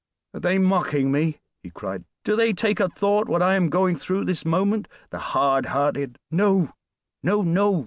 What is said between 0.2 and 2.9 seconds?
"Are they mocking me?" he cried. "Do they take a